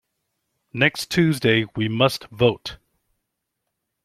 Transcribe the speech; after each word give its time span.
Next 0.73 1.11
Tuesday 1.11 1.67
we 1.75 1.87
must 1.87 2.25
vote. 2.29 2.77